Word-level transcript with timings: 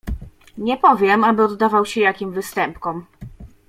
"Nie 0.57 0.77
powiem, 0.77 1.23
aby 1.23 1.43
oddawał 1.43 1.85
się 1.85 2.01
jakim 2.01 2.31
występkom." 2.31 3.05